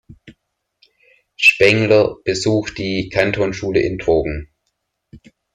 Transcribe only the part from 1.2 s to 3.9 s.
Spengler besuchte die Kantonsschule